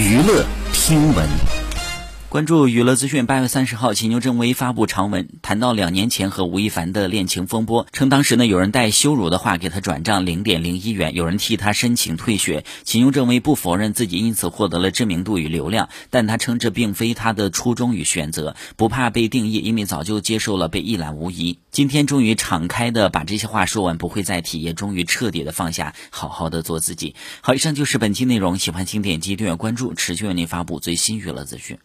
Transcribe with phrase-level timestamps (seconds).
[0.00, 1.59] 娱乐听闻。
[2.30, 3.26] 关注娱乐资讯。
[3.26, 12.64] 八月三十号，秦牛正威发布长文，谈到两年前和吴亦凡的恋情风波，称当时呢有人带羞辱的话给他转账零点零一元，有人替他申请退学。
[12.84, 21.58] 秦牛正威不否认自己因此获得了知名度与流量，但他称这并非他的初衷与选择，不怕被定义，因为早就接受了被一览无遗。
[21.72, 27.16] 今天终于敞开的把这些话说完，不会再提，也终于彻底的放下，好好的做自己。
[27.40, 31.80] 好，以上就是本期内容，喜欢请点击订阅关注，持续为您发布最新娱乐资讯。